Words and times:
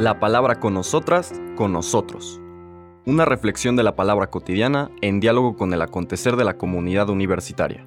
La 0.00 0.18
palabra 0.18 0.60
con 0.60 0.72
nosotras, 0.72 1.30
con 1.56 1.74
nosotros. 1.74 2.40
Una 3.04 3.26
reflexión 3.26 3.76
de 3.76 3.82
la 3.82 3.96
palabra 3.96 4.28
cotidiana 4.28 4.90
en 5.02 5.20
diálogo 5.20 5.58
con 5.58 5.74
el 5.74 5.82
acontecer 5.82 6.36
de 6.36 6.44
la 6.44 6.56
comunidad 6.56 7.10
universitaria. 7.10 7.86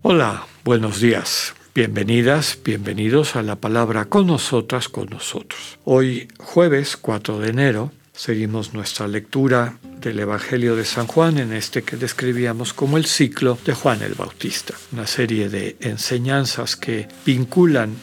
Hola, 0.00 0.46
buenos 0.64 1.02
días. 1.02 1.54
Bienvenidas, 1.74 2.58
bienvenidos 2.64 3.36
a 3.36 3.42
la 3.42 3.56
palabra 3.56 4.06
con 4.06 4.26
nosotras, 4.26 4.88
con 4.88 5.10
nosotros. 5.10 5.78
Hoy, 5.84 6.28
jueves 6.38 6.96
4 6.96 7.38
de 7.38 7.50
enero, 7.50 7.92
seguimos 8.14 8.72
nuestra 8.72 9.06
lectura 9.06 9.76
del 10.00 10.20
Evangelio 10.20 10.76
de 10.76 10.84
San 10.84 11.06
Juan 11.06 11.38
en 11.38 11.52
este 11.52 11.82
que 11.82 11.96
describíamos 11.96 12.72
como 12.72 12.96
el 12.96 13.06
ciclo 13.06 13.58
de 13.64 13.74
Juan 13.74 14.02
el 14.02 14.14
Bautista, 14.14 14.74
una 14.92 15.06
serie 15.06 15.48
de 15.48 15.76
enseñanzas 15.80 16.76
que 16.76 17.08
vinculan 17.24 17.94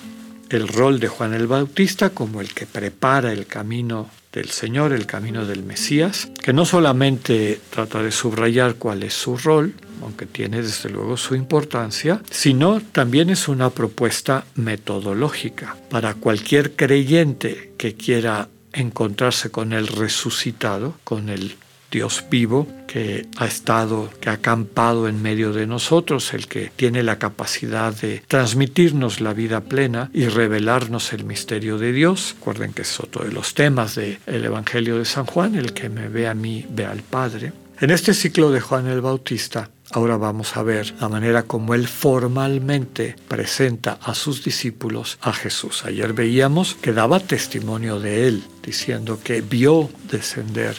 el 0.50 0.68
rol 0.68 1.00
de 1.00 1.08
Juan 1.08 1.34
el 1.34 1.48
Bautista 1.48 2.10
como 2.10 2.42
el 2.42 2.54
que 2.54 2.66
prepara 2.66 3.32
el 3.32 3.48
camino 3.48 4.10
del 4.32 4.50
Señor, 4.50 4.92
el 4.92 5.06
camino 5.06 5.46
del 5.46 5.64
Mesías, 5.64 6.30
que 6.44 6.52
no 6.52 6.66
solamente 6.66 7.60
trata 7.70 8.04
de 8.04 8.12
subrayar 8.12 8.76
cuál 8.76 9.04
es 9.04 9.14
su 9.14 9.38
rol, 9.38 9.74
aunque 10.02 10.26
tiene 10.26 10.62
desde 10.62 10.90
luego 10.90 11.16
su 11.16 11.36
importancia, 11.36 12.22
sino 12.30 12.82
también 12.82 13.30
es 13.30 13.48
una 13.48 13.70
propuesta 13.70 14.46
metodológica 14.56 15.78
para 15.90 16.16
cualquier 16.16 16.76
creyente 16.76 17.72
que 17.78 17.96
quiera 17.96 18.50
encontrarse 18.74 19.52
con 19.52 19.72
el 19.72 19.88
resucitado, 19.88 20.96
con 21.06 21.30
el 21.30 21.56
Dios 21.96 22.26
vivo 22.30 22.68
que 22.88 23.26
ha 23.38 23.46
estado, 23.46 24.10
que 24.20 24.30
ha 24.30 24.34
acampado 24.34 25.08
en 25.08 25.22
medio 25.22 25.54
de 25.54 25.66
nosotros, 25.66 26.34
el 26.34 26.48
que 26.48 26.70
tiene 26.76 27.04
la 27.04 27.20
capacidad 27.20 27.96
de 27.96 28.22
transmitirnos 28.28 29.22
la 29.22 29.32
vida 29.32 29.62
plena 29.62 30.10
y 30.14 30.26
revelarnos 30.26 31.14
el 31.14 31.24
misterio 31.24 31.78
de 31.78 31.94
Dios. 31.94 32.36
Recuerden 32.38 32.74
que 32.74 32.82
es 32.82 33.00
otro 33.00 33.24
de 33.24 33.32
los 33.32 33.54
temas 33.54 33.96
del 33.96 34.20
Evangelio 34.28 34.98
de 34.98 35.06
San 35.06 35.26
Juan, 35.26 35.56
el 35.56 35.72
que 35.72 35.88
me 35.88 36.10
ve 36.10 36.28
a 36.28 36.34
mí, 36.34 36.66
ve 36.70 36.86
al 36.86 37.02
Padre. 37.02 37.54
En 37.80 37.92
este 37.92 38.14
ciclo 38.14 38.52
de 38.52 38.60
Juan 38.60 38.88
el 38.88 39.00
Bautista, 39.00 39.70
ahora 39.92 40.18
vamos 40.18 40.58
a 40.58 40.64
ver 40.64 40.94
la 41.00 41.08
manera 41.08 41.44
como 41.44 41.76
él 41.76 41.88
formalmente 41.88 43.16
presenta 43.30 44.00
a 44.02 44.14
sus 44.16 44.44
discípulos 44.44 45.18
a 45.22 45.32
Jesús. 45.32 45.86
Ayer 45.86 46.12
veíamos 46.12 46.76
que 46.76 46.92
daba 46.92 47.22
testimonio 47.22 48.02
de 48.02 48.28
él, 48.28 48.44
diciendo 48.62 49.18
que 49.24 49.40
vio 49.40 49.90
descender 50.12 50.76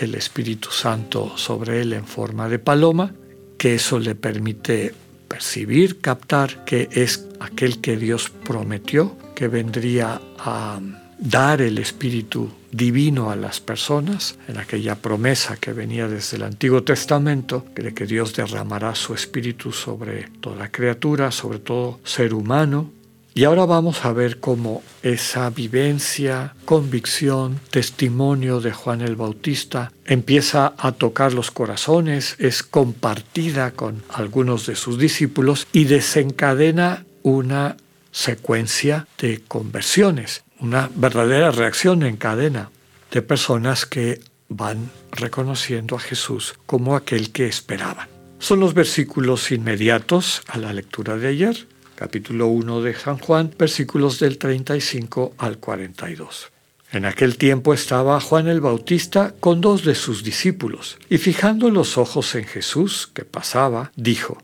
el 0.00 0.14
Espíritu 0.14 0.70
Santo 0.70 1.36
sobre 1.36 1.80
él 1.82 1.92
en 1.92 2.06
forma 2.06 2.48
de 2.48 2.58
paloma, 2.58 3.14
que 3.58 3.74
eso 3.74 3.98
le 3.98 4.14
permite 4.14 4.94
percibir, 5.28 6.00
captar 6.00 6.64
que 6.64 6.88
es 6.90 7.28
aquel 7.38 7.80
que 7.80 7.96
Dios 7.96 8.30
prometió, 8.30 9.16
que 9.34 9.48
vendría 9.48 10.20
a 10.38 10.80
dar 11.18 11.60
el 11.60 11.78
Espíritu 11.78 12.50
divino 12.72 13.30
a 13.30 13.36
las 13.36 13.60
personas, 13.60 14.38
en 14.48 14.58
aquella 14.58 14.96
promesa 14.96 15.56
que 15.56 15.72
venía 15.72 16.08
desde 16.08 16.38
el 16.38 16.44
Antiguo 16.44 16.82
Testamento, 16.82 17.66
de 17.74 17.92
que 17.92 18.06
Dios 18.06 18.34
derramará 18.34 18.94
su 18.94 19.14
Espíritu 19.14 19.72
sobre 19.72 20.28
toda 20.40 20.70
criatura, 20.70 21.30
sobre 21.30 21.58
todo 21.58 22.00
ser 22.04 22.32
humano. 22.32 22.90
Y 23.32 23.44
ahora 23.44 23.64
vamos 23.64 24.04
a 24.04 24.12
ver 24.12 24.40
cómo 24.40 24.82
esa 25.02 25.50
vivencia, 25.50 26.54
convicción, 26.64 27.60
testimonio 27.70 28.60
de 28.60 28.72
Juan 28.72 29.00
el 29.00 29.16
Bautista 29.16 29.92
empieza 30.04 30.74
a 30.76 30.92
tocar 30.92 31.32
los 31.32 31.50
corazones, 31.50 32.36
es 32.38 32.62
compartida 32.62 33.70
con 33.70 34.02
algunos 34.10 34.66
de 34.66 34.74
sus 34.74 34.98
discípulos 34.98 35.66
y 35.72 35.84
desencadena 35.84 37.04
una 37.22 37.76
secuencia 38.10 39.06
de 39.18 39.40
conversiones 39.46 40.42
una 40.60 40.90
verdadera 40.94 41.50
reacción 41.50 42.02
en 42.02 42.16
cadena 42.16 42.70
de 43.10 43.22
personas 43.22 43.86
que 43.86 44.20
van 44.48 44.90
reconociendo 45.12 45.96
a 45.96 46.00
Jesús 46.00 46.54
como 46.66 46.96
aquel 46.96 47.32
que 47.32 47.46
esperaban. 47.46 48.08
Son 48.38 48.60
los 48.60 48.74
versículos 48.74 49.50
inmediatos 49.50 50.42
a 50.48 50.58
la 50.58 50.72
lectura 50.72 51.16
de 51.16 51.28
ayer, 51.28 51.66
capítulo 52.00 52.46
1 52.46 52.80
de 52.80 52.94
San 52.94 53.18
Juan, 53.18 53.54
versículos 53.58 54.18
del 54.20 54.38
35 54.38 55.34
al 55.36 55.58
42. 55.58 56.50
En 56.92 57.04
aquel 57.04 57.36
tiempo 57.36 57.74
estaba 57.74 58.18
Juan 58.22 58.48
el 58.48 58.62
Bautista 58.62 59.34
con 59.38 59.60
dos 59.60 59.84
de 59.84 59.94
sus 59.94 60.24
discípulos, 60.24 60.96
y 61.10 61.18
fijando 61.18 61.68
los 61.68 61.98
ojos 61.98 62.34
en 62.36 62.46
Jesús 62.46 63.10
que 63.12 63.26
pasaba, 63.26 63.92
dijo, 63.96 64.42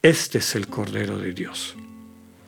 Este 0.00 0.38
es 0.38 0.54
el 0.54 0.68
Cordero 0.68 1.18
de 1.18 1.32
Dios. 1.32 1.74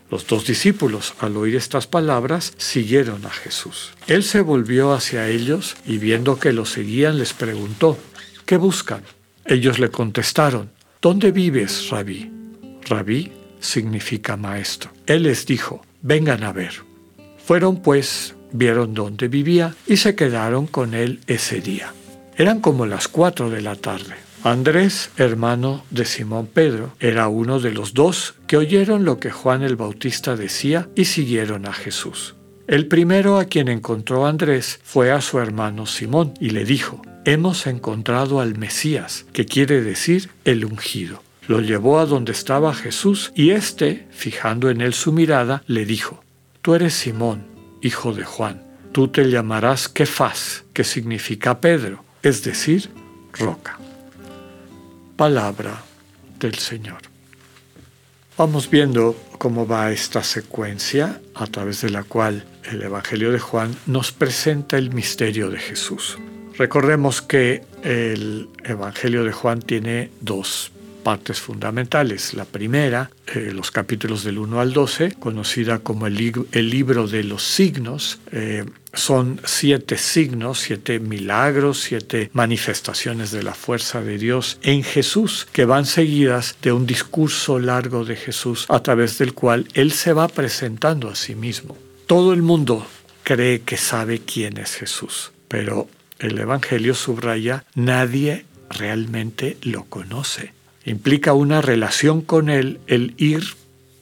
Los 0.09 0.25
dos 0.29 0.47
discípulos, 0.47 1.15
al 1.19 1.37
oír 1.37 1.57
estas 1.57 1.89
palabras, 1.89 2.53
siguieron 2.57 3.27
a 3.27 3.31
Jesús. 3.31 3.91
Él 4.07 4.23
se 4.23 4.41
volvió 4.41 4.93
hacia 4.93 5.29
ellos 5.29 5.75
y 5.85 5.99
viendo 5.99 6.39
que 6.39 6.53
lo 6.53 6.65
seguían 6.65 7.19
les 7.19 7.33
preguntó, 7.33 7.99
¿qué 8.47 8.57
buscan? 8.57 9.03
Ellos 9.47 9.81
le 9.81 9.91
contestaron, 9.91 10.71
¿dónde 11.03 11.33
vives, 11.33 11.89
rabí? 11.91 12.31
Rabí 12.83 13.33
significa 13.65 14.37
maestro. 14.37 14.91
Él 15.07 15.25
les 15.25 15.47
dijo, 15.47 15.83
vengan 16.03 16.45
a 16.45 16.53
ver. 16.53 16.73
Fueron 17.45 17.83
pues, 17.83 18.35
vieron 18.53 18.95
dónde 18.95 19.29
vivía 19.29 19.75
y 19.87 19.97
se 19.97 20.15
quedaron 20.15 20.67
con 20.67 20.95
él 20.95 21.21
ese 21.27 21.61
día. 21.61 21.93
Eran 22.37 22.61
como 22.61 22.87
las 22.87 23.09
cuatro 23.09 23.51
de 23.51 23.63
la 23.63 23.77
tarde. 23.77 24.15
Andrés, 24.43 25.11
hermano 25.17 25.85
de 25.91 26.05
Simón 26.05 26.47
Pedro, 26.47 26.93
era 27.01 27.29
uno 27.29 27.61
de 27.61 27.73
los 27.73 27.95
dos 27.95 28.35
que 28.47 28.59
oyeron 28.59 29.05
lo 29.05 29.19
que 29.19 29.31
Juan 29.31 29.63
el 29.63 29.77
Bautista 29.77 30.37
decía 30.37 30.89
y 30.95 31.07
siguieron 31.07 31.67
a 31.67 31.73
Jesús. 31.73 32.35
El 32.67 32.87
primero 32.87 33.39
a 33.39 33.47
quien 33.47 33.69
encontró 33.69 34.27
Andrés 34.27 34.81
fue 34.83 35.13
a 35.13 35.21
su 35.21 35.39
hermano 35.39 35.87
Simón 35.87 36.35
y 36.41 36.51
le 36.51 36.65
dijo, 36.65 37.03
Hemos 37.27 37.67
encontrado 37.67 38.41
al 38.41 38.59
Mesías, 38.59 39.25
que 39.33 39.47
quiere 39.47 39.83
decir 39.83 40.29
el 40.45 40.67
ungido. 40.67 41.23
Lo 41.47 41.61
llevó 41.61 41.99
a 41.99 42.07
donde 42.07 42.33
estaba 42.33 42.75
Jesús 42.75 43.33
y 43.35 43.51
éste, 43.51 44.07
fijando 44.11 44.71
en 44.71 44.81
él 44.81 44.95
su 44.95 45.13
mirada, 45.13 45.63
le 45.67 45.85
dijo, 45.85 46.25
Tú 46.63 46.75
eres 46.75 46.95
Simón, 46.95 47.47
hijo 47.83 48.13
de 48.13 48.25
Juan. 48.25 48.63
Tú 48.93 49.09
te 49.09 49.31
llamarás 49.31 49.89
Kefas, 49.89 50.65
que 50.73 50.85
significa 50.85 51.61
Pedro, 51.61 52.05
es 52.23 52.45
decir, 52.45 52.91
roca 53.33 53.79
palabra 55.17 55.83
del 56.39 56.57
Señor. 56.57 56.99
Vamos 58.37 58.69
viendo 58.69 59.17
cómo 59.39 59.67
va 59.67 59.93
esta 59.93 60.25
secuencia 60.25 61.21
a 61.35 61.47
través 61.47 61.83
de 61.83 61.91
la 61.91 62.03
cual 62.03 62.45
el 62.65 62.83
Evangelio 62.83 63.31
de 63.31 63.39
Juan 63.39 63.75
nos 63.87 64.11
presenta 64.11 64.77
el 64.77 64.93
misterio 64.93 65.51
de 65.51 65.59
Jesús. 65.59 66.19
Recordemos 66.59 67.23
que 67.23 67.63
el 67.83 68.49
Evangelio 68.65 69.25
de 69.25 69.33
Juan 69.33 69.61
tiene 69.61 70.11
dos 70.21 70.73
partes 71.05 71.39
fundamentales. 71.39 72.35
La 72.35 72.45
primera, 72.45 73.11
eh, 73.33 73.53
los 73.55 73.71
capítulos 73.71 74.25
del 74.25 74.39
1 74.39 74.61
al 74.61 74.73
12, 74.73 75.13
conocida 75.21 75.79
como 75.79 76.09
el, 76.09 76.17
libro 76.17 77.07
de 77.07 77.23
los 77.23 77.45
signos, 77.45 78.19
eh, 78.33 78.65
son 78.93 79.41
siete 79.45 79.97
signos, 79.99 80.59
siete 80.59 80.99
milagros, 80.99 81.81
siete 81.83 82.31
manifestaciones 82.33 83.31
de 83.31 83.45
la 83.45 83.55
fuerza 83.55 84.01
de 84.01 84.19
Dios 84.19 84.59
en 84.63 84.83
Jesús, 84.83 85.47
que 85.53 85.65
van 85.65 85.87
seguidas 85.87 86.57
de 86.63 86.73
un 86.73 86.87
discurso 86.87 87.61
largo 87.61 88.05
de 88.05 88.17
Jesús 88.17 88.67
a 88.69 88.81
través 88.81 89.19
del 89.19 89.35
cual 89.35 89.69
Él 89.75 89.93
se 89.93 90.13
va 90.13 90.27
presentando 90.27 91.09
a 91.09 91.15
sí 91.15 91.35
mismo. 91.35 91.77
Todo 92.07 92.33
el 92.33 92.43
mundo 92.43 92.87
cree 93.23 93.61
que 93.61 93.77
sabe 93.77 94.21
quién 94.21 94.59
es 94.59 94.75
Jesús, 94.75 95.33
pero 95.49 95.89
el 96.19 96.39
Evangelio 96.39 96.95
subraya, 96.95 97.65
nadie 97.75 98.47
realmente 98.71 99.57
lo 99.63 99.85
conoce 99.85 100.53
implica 100.85 101.33
una 101.33 101.61
relación 101.61 102.21
con 102.21 102.49
Él, 102.49 102.81
el 102.87 103.15
ir 103.17 103.45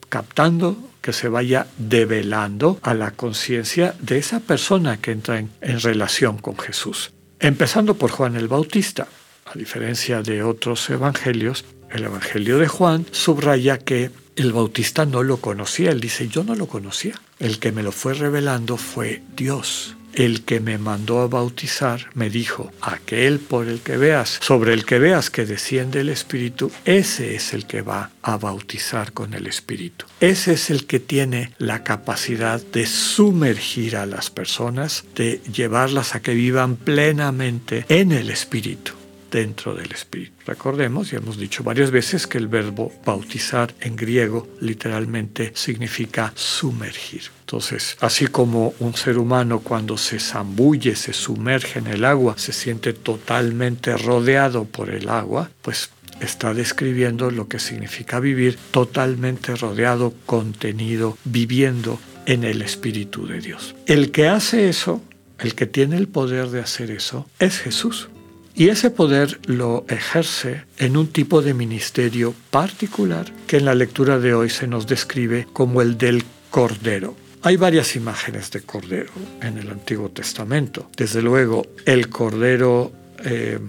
captando 0.09 0.77
que 1.01 1.13
se 1.13 1.27
vaya 1.27 1.67
develando 1.77 2.79
a 2.81 2.93
la 2.93 3.11
conciencia 3.11 3.93
de 3.99 4.17
esa 4.17 4.39
persona 4.39 4.97
que 4.97 5.11
entra 5.11 5.39
en, 5.39 5.49
relación 5.81 6.37
con 6.37 6.57
Jesús. 6.57 7.11
Empezando 7.39 7.95
por 7.95 8.11
Juan 8.11 8.35
el 8.35 8.47
Bautista. 8.47 9.07
A 9.45 9.57
diferencia 9.57 10.21
de 10.21 10.43
otros 10.43 10.89
evangelios, 10.89 11.65
el 11.91 12.05
Evangelio 12.05 12.57
de 12.57 12.67
Juan 12.69 13.05
subraya 13.11 13.77
que 13.77 14.09
el 14.37 14.53
Bautista 14.53 15.05
no 15.05 15.21
lo 15.21 15.37
conocía. 15.37 15.91
Él 15.91 15.99
dice, 15.99 16.29
yo 16.29 16.45
no 16.45 16.55
lo 16.55 16.67
conocía. 16.67 17.19
El 17.39 17.59
que 17.59 17.73
me 17.73 17.83
lo 17.83 17.91
fue 17.91 18.13
revelando 18.13 18.77
fue 18.77 19.21
Dios 19.35 19.95
el 20.13 20.43
que 20.43 20.59
me 20.59 20.77
mandó 20.77 21.21
a 21.21 21.27
bautizar 21.27 22.09
me 22.13 22.29
dijo, 22.29 22.71
aquel 22.81 23.39
por 23.39 23.67
el 23.67 23.79
que 23.79 23.97
veas, 23.97 24.39
sobre 24.41 24.73
el 24.73 24.85
que 24.85 24.99
veas 24.99 25.29
que 25.29 25.45
desciende 25.45 26.01
el 26.01 26.09
Espíritu, 26.09 26.71
ese 26.85 27.35
es 27.35 27.53
el 27.53 27.65
que 27.65 27.81
va 27.81 28.11
a 28.21 28.37
bautizar 28.37 29.13
con 29.13 29.33
el 29.33 29.47
Espíritu. 29.47 30.05
Ese 30.19 30.53
es 30.53 30.69
el 30.69 30.85
que 30.85 30.99
tiene 30.99 31.53
la 31.57 31.83
capacidad 31.83 32.61
de 32.61 32.85
sumergir 32.85 33.97
a 33.97 34.05
las 34.05 34.29
personas, 34.29 35.03
de 35.15 35.41
llevarlas 35.51 36.15
a 36.15 36.21
que 36.21 36.33
vivan 36.33 36.75
plenamente 36.75 37.85
en 37.89 38.11
el 38.11 38.29
Espíritu. 38.29 39.02
Dentro 39.33 39.73
del 39.73 39.91
Espíritu. 39.91 40.31
Recordemos, 40.45 41.11
y 41.11 41.15
hemos 41.15 41.37
dicho 41.37 41.63
varias 41.63 41.89
veces, 41.89 42.27
que 42.27 42.37
el 42.37 42.47
verbo 42.47 42.93
bautizar 43.03 43.73
en 43.81 43.95
griego 43.95 44.47
literalmente 44.61 45.51
significa 45.55 46.31
sumergir. 46.35 47.23
Entonces, 47.41 47.97
así 47.99 48.27
como 48.27 48.75
un 48.79 48.93
ser 48.95 49.17
humano 49.17 49.59
cuando 49.59 49.97
se 49.97 50.19
zambulle, 50.19 50.95
se 50.95 51.13
sumerge 51.13 51.79
en 51.79 51.87
el 51.87 52.05
agua, 52.05 52.35
se 52.37 52.53
siente 52.53 52.93
totalmente 52.93 53.97
rodeado 53.97 54.65
por 54.65 54.91
el 54.91 55.09
agua, 55.09 55.49
pues 55.63 55.89
está 56.21 56.53
describiendo 56.53 57.31
lo 57.31 57.47
que 57.47 57.57
significa 57.57 58.19
vivir 58.19 58.57
totalmente 58.69 59.55
rodeado, 59.55 60.13
contenido, 60.27 61.17
viviendo 61.25 61.99
en 62.27 62.43
el 62.43 62.61
Espíritu 62.61 63.25
de 63.25 63.39
Dios. 63.39 63.75
El 63.87 64.11
que 64.11 64.27
hace 64.27 64.69
eso, 64.69 65.01
el 65.39 65.55
que 65.55 65.65
tiene 65.65 65.97
el 65.97 66.07
poder 66.07 66.49
de 66.49 66.61
hacer 66.61 66.91
eso, 66.91 67.27
es 67.39 67.59
Jesús. 67.59 68.09
Y 68.55 68.69
ese 68.69 68.91
poder 68.91 69.39
lo 69.45 69.85
ejerce 69.89 70.63
en 70.77 70.95
un 70.95 71.07
tipo 71.07 71.41
de 71.41 71.53
ministerio 71.53 72.35
particular 72.51 73.25
que 73.47 73.57
en 73.57 73.65
la 73.65 73.75
lectura 73.75 74.19
de 74.19 74.33
hoy 74.33 74.49
se 74.49 74.67
nos 74.67 74.85
describe 74.85 75.47
como 75.53 75.81
el 75.81 75.97
del 75.97 76.23
Cordero. 76.51 77.15
Hay 77.41 77.57
varias 77.57 77.95
imágenes 77.95 78.51
de 78.51 78.61
Cordero 78.61 79.11
en 79.41 79.57
el 79.57 79.69
Antiguo 79.69 80.09
Testamento. 80.09 80.89
Desde 80.95 81.21
luego, 81.21 81.65
el 81.85 82.09
Cordero 82.09 82.91
eh, 83.25 83.59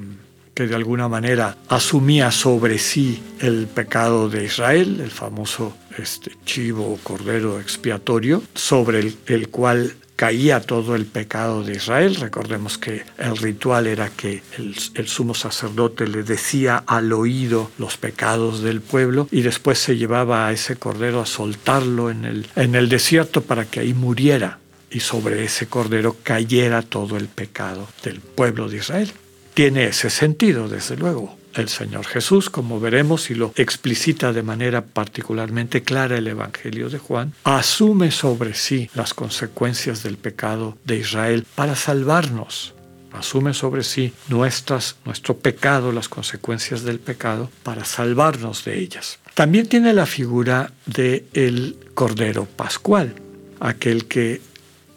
que 0.54 0.66
de 0.68 0.74
alguna 0.74 1.08
manera 1.08 1.56
asumía 1.68 2.30
sobre 2.30 2.78
sí 2.78 3.20
el 3.40 3.66
pecado 3.66 4.28
de 4.28 4.44
Israel, 4.44 5.00
el 5.02 5.10
famoso 5.10 5.76
este, 5.98 6.32
chivo 6.44 6.92
o 6.92 6.96
cordero 7.02 7.60
expiatorio, 7.60 8.42
sobre 8.54 9.12
el, 9.26 9.48
cual 9.48 9.94
caía 10.16 10.60
todo 10.60 10.94
el 10.94 11.06
pecado 11.06 11.62
de 11.62 11.74
Israel. 11.74 12.16
Recordemos 12.16 12.78
que 12.78 13.04
el 13.18 13.36
ritual 13.36 13.86
era 13.86 14.10
que 14.10 14.42
el, 14.58 15.08
sumo 15.08 15.34
sacerdote 15.34 16.06
le 16.06 16.22
decía 16.22 16.82
al 16.86 17.12
oído 17.12 17.70
los 17.78 17.96
pecados 17.96 18.62
del 18.62 18.80
pueblo 18.80 19.28
y 19.30 19.42
después 19.42 19.78
se 19.78 19.96
llevaba 19.96 20.46
a 20.46 20.52
ese 20.52 20.76
cordero 20.76 21.20
a 21.20 21.26
soltarlo 21.26 22.10
en 22.10 22.74
el 22.74 22.88
desierto 22.88 23.42
para 23.42 23.64
que 23.64 23.80
ahí 23.80 23.94
muriera 23.94 24.58
y 24.90 25.00
sobre 25.00 25.44
ese 25.44 25.66
cordero 25.66 26.16
cayera 26.22 26.82
todo 26.82 27.16
el 27.16 27.28
pecado 27.28 27.88
del 28.02 28.20
pueblo 28.20 28.68
de 28.68 28.76
Israel 28.76 29.12
tiene 29.54 29.86
ese 29.86 30.10
sentido, 30.10 30.68
desde 30.68 30.96
luego. 30.96 31.38
El 31.54 31.68
Señor 31.68 32.06
Jesús, 32.06 32.50
como 32.50 32.80
veremos 32.80 33.30
y 33.30 33.34
lo 33.34 33.52
explicita 33.56 34.32
de 34.32 34.42
manera 34.42 34.84
particularmente 34.84 35.82
clara 35.82 36.16
el 36.16 36.26
Evangelio 36.26 36.90
de 36.90 36.98
Juan, 36.98 37.32
asume 37.44 38.10
sobre 38.10 38.54
sí 38.54 38.90
las 38.94 39.14
consecuencias 39.14 40.02
del 40.02 40.16
pecado 40.16 40.76
de 40.84 40.96
Israel 40.96 41.46
para 41.54 41.76
salvarnos. 41.76 42.74
Asume 43.12 43.54
sobre 43.54 43.84
sí 43.84 44.12
nuestras, 44.28 44.96
nuestro 45.04 45.36
pecado, 45.36 45.92
las 45.92 46.08
consecuencias 46.08 46.82
del 46.82 46.98
pecado, 46.98 47.48
para 47.62 47.84
salvarnos 47.84 48.64
de 48.64 48.80
ellas. 48.80 49.20
También 49.34 49.68
tiene 49.68 49.92
la 49.92 50.06
figura 50.06 50.72
del 50.86 51.26
el 51.32 51.76
Cordero 51.94 52.46
Pascual, 52.46 53.14
aquel 53.60 54.06
que 54.06 54.40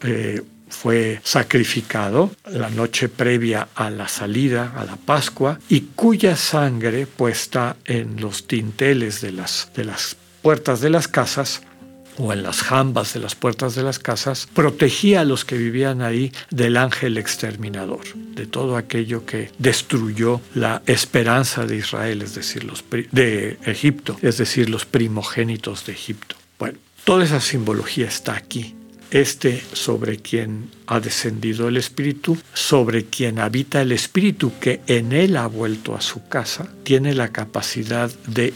eh, 0.01 0.41
fue 0.69 1.19
sacrificado 1.23 2.31
la 2.45 2.69
noche 2.69 3.09
previa 3.09 3.67
a 3.75 3.89
la 3.89 4.07
salida, 4.07 4.73
a 4.75 4.85
la 4.85 4.95
Pascua, 4.95 5.59
y 5.69 5.81
cuya 5.95 6.35
sangre 6.35 7.07
puesta 7.07 7.77
en 7.85 8.19
los 8.21 8.47
tinteles 8.47 9.21
de 9.21 9.31
las, 9.31 9.71
de 9.75 9.85
las 9.85 10.17
puertas 10.41 10.81
de 10.81 10.89
las 10.89 11.07
casas 11.07 11.61
o 12.19 12.33
en 12.33 12.41
las 12.41 12.61
jambas 12.63 13.13
de 13.13 13.19
las 13.19 13.35
puertas 13.35 13.75
de 13.75 13.83
las 13.83 13.99
casas, 13.99 14.47
protegía 14.53 15.21
a 15.21 15.25
los 15.25 15.45
que 15.45 15.55
vivían 15.55 16.01
ahí 16.01 16.31
del 16.49 16.77
ángel 16.77 17.17
exterminador, 17.17 18.05
de 18.15 18.47
todo 18.47 18.75
aquello 18.75 19.25
que 19.25 19.51
destruyó 19.59 20.41
la 20.55 20.81
esperanza 20.87 21.65
de 21.65 21.77
Israel, 21.77 22.23
es 22.23 22.33
decir, 22.33 22.63
los 22.63 22.83
de 23.11 23.59
Egipto, 23.65 24.17
es 24.23 24.37
decir, 24.37 24.67
los 24.67 24.85
primogénitos 24.85 25.85
de 25.85 25.93
Egipto. 25.93 26.35
Bueno, 26.57 26.79
toda 27.03 27.23
esa 27.23 27.39
simbología 27.39 28.07
está 28.07 28.35
aquí 28.35 28.76
este 29.11 29.63
sobre 29.73 30.17
quien 30.17 30.69
ha 30.85 30.99
descendido 30.99 31.67
el 31.67 31.77
Espíritu, 31.77 32.37
sobre 32.53 33.05
quien 33.05 33.39
habita 33.39 33.81
el 33.81 33.91
Espíritu 33.91 34.53
que 34.59 34.81
en 34.87 35.11
él 35.11 35.37
ha 35.37 35.47
vuelto 35.47 35.95
a 35.95 36.01
su 36.01 36.27
casa, 36.27 36.69
tiene 36.83 37.13
la 37.13 37.29
capacidad 37.29 38.11
de, 38.27 38.53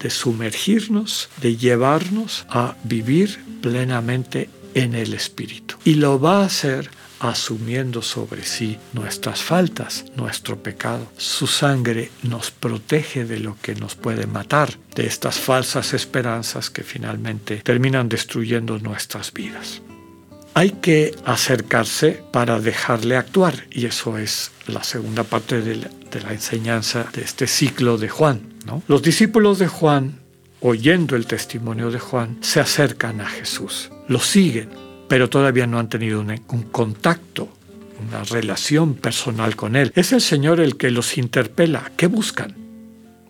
de 0.00 0.10
sumergirnos, 0.10 1.28
de 1.40 1.56
llevarnos 1.56 2.46
a 2.48 2.76
vivir 2.84 3.38
plenamente 3.60 4.48
en 4.74 4.94
el 4.94 5.14
Espíritu. 5.14 5.76
Y 5.84 5.94
lo 5.94 6.20
va 6.20 6.42
a 6.42 6.46
hacer 6.46 6.90
asumiendo 7.20 8.02
sobre 8.02 8.44
sí 8.44 8.78
nuestras 8.92 9.42
faltas, 9.42 10.04
nuestro 10.16 10.62
pecado. 10.62 11.10
Su 11.16 11.46
sangre 11.46 12.10
nos 12.22 12.50
protege 12.50 13.24
de 13.24 13.40
lo 13.40 13.56
que 13.60 13.74
nos 13.74 13.94
puede 13.94 14.26
matar, 14.26 14.76
de 14.94 15.06
estas 15.06 15.38
falsas 15.38 15.94
esperanzas 15.94 16.70
que 16.70 16.82
finalmente 16.82 17.56
terminan 17.58 18.08
destruyendo 18.08 18.78
nuestras 18.78 19.32
vidas. 19.32 19.80
Hay 20.56 20.70
que 20.70 21.16
acercarse 21.24 22.22
para 22.30 22.60
dejarle 22.60 23.16
actuar 23.16 23.66
y 23.72 23.86
eso 23.86 24.18
es 24.18 24.52
la 24.68 24.84
segunda 24.84 25.24
parte 25.24 25.60
de 25.60 25.74
la, 25.74 26.32
enseñanza 26.32 27.06
de 27.12 27.22
este 27.22 27.48
ciclo 27.48 27.98
de 27.98 28.08
Juan. 28.08 28.54
Los 28.86 29.02
discípulos 29.02 29.58
de 29.58 29.66
Juan, 29.66 30.20
oyendo 30.60 31.16
el 31.16 31.26
testimonio 31.26 31.90
de 31.90 31.98
Juan, 31.98 32.38
se 32.40 32.60
acercan 32.60 33.20
a 33.20 33.26
Jesús, 33.26 33.90
lo 34.06 34.20
siguen, 34.20 34.68
pero 35.08 35.28
todavía 35.28 35.66
no 35.66 35.80
han 35.80 35.88
tenido 35.88 36.20
un, 36.20 36.30
un 36.30 36.62
contacto, 36.62 37.48
una 38.08 38.22
relación 38.22 38.94
personal 38.94 39.56
con 39.56 39.74
Él. 39.74 39.90
Es 39.96 40.12
el 40.12 40.20
Señor 40.20 40.60
el 40.60 40.76
que 40.76 40.92
los 40.92 41.18
interpela. 41.18 41.90
¿Qué 41.96 42.06
buscan? 42.06 42.54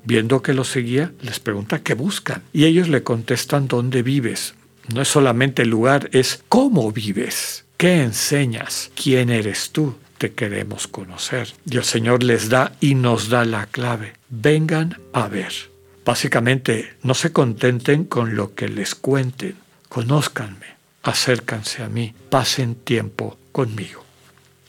Viendo 0.04 0.42
que 0.42 0.52
los 0.52 0.68
seguía, 0.68 1.12
les 1.22 1.40
pregunta 1.40 1.78
qué 1.78 1.94
buscan. 1.94 2.42
Y 2.52 2.66
ellos 2.66 2.90
le 2.90 3.02
contestan, 3.02 3.66
¿dónde 3.66 4.02
vives? 4.02 4.54
No 4.92 5.02
es 5.02 5.08
solamente 5.08 5.62
el 5.62 5.70
lugar, 5.70 6.10
es 6.12 6.42
cómo 6.48 6.92
vives, 6.92 7.64
qué 7.76 8.02
enseñas, 8.02 8.90
quién 8.94 9.30
eres 9.30 9.70
tú. 9.70 9.96
Te 10.18 10.32
queremos 10.32 10.86
conocer. 10.86 11.52
Y 11.68 11.76
el 11.76 11.84
Señor 11.84 12.22
les 12.22 12.48
da 12.48 12.72
y 12.80 12.94
nos 12.94 13.28
da 13.28 13.44
la 13.44 13.66
clave. 13.66 14.14
Vengan 14.28 14.98
a 15.12 15.28
ver. 15.28 15.52
Básicamente, 16.04 16.94
no 17.02 17.14
se 17.14 17.32
contenten 17.32 18.04
con 18.04 18.36
lo 18.36 18.54
que 18.54 18.68
les 18.68 18.94
cuenten. 18.94 19.56
Conózcanme, 19.88 20.66
acércanse 21.02 21.82
a 21.82 21.88
mí, 21.88 22.14
pasen 22.30 22.74
tiempo 22.74 23.38
conmigo. 23.52 24.04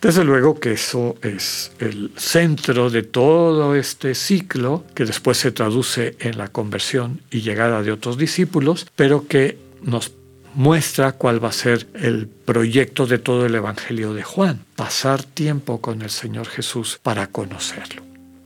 Desde 0.02 0.24
luego 0.24 0.60
que 0.60 0.74
eso 0.74 1.16
es 1.24 1.72
el 1.80 2.12
centro 2.16 2.92
de 2.92 3.02
todo 3.02 3.76
este 3.76 4.14
ciclo 4.14 4.86
que 4.94 5.04
después 5.04 5.38
se 5.38 5.52
traduce 5.52 6.16
en 6.20 6.38
la 6.38 6.48
conversión 6.48 7.22
y 7.32 7.42
llegada 7.42 7.82
de 7.82 7.92
otros 7.92 8.18
discípulos, 8.18 8.86
pero 8.96 9.28
que 9.28 9.58
nos 9.82 10.12
muestra 10.56 11.12
cuál 11.12 11.44
va 11.44 11.50
a 11.50 11.54
ser 11.54 11.88
el 11.94 12.28
proyecto 12.28 13.06
de 13.06 13.20
todo 13.20 13.46
el 13.46 13.56
Evangelio 13.56 14.14
de 14.14 14.24
Juan, 14.24 14.66
pasar 14.76 15.24
tiempo 15.24 15.82
con 15.82 16.02
el 16.02 16.10
Señor 16.10 16.48
Jesús 16.48 17.00
para 17.02 17.28
conocerlo. 17.28 18.02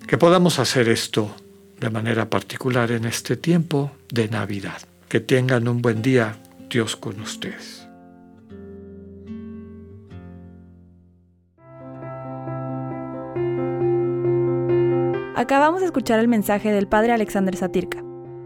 Que 0.08 0.18
podamos 0.18 0.60
hacer 0.60 0.90
esto 0.90 1.36
de 1.80 1.90
manera 1.90 2.30
particular 2.30 2.92
en 2.92 3.06
este 3.06 3.38
tiempo 3.38 3.92
de 4.12 4.28
Navidad. 4.28 4.82
Que 5.08 5.20
tengan 5.20 5.68
un 5.68 5.82
buen 5.82 6.02
día, 6.02 6.38
Dios 6.70 6.96
con 6.96 7.20
ustedes. 7.22 7.86
Acabamos 15.36 15.80
de 15.80 15.86
escuchar 15.86 16.20
el 16.20 16.28
mensaje 16.28 16.72
del 16.72 16.88
Padre 16.88 17.14
Alexander 17.14 17.56
Satirka. 17.56 18.09